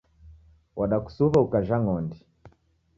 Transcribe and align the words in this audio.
Wadakusuw'a 0.77 1.37
ukajha 1.45 1.77
ng'ondi. 1.83 2.19